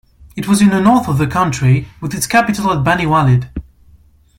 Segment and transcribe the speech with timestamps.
[0.35, 3.51] It was in the north of the country with its capital at Bani Walid.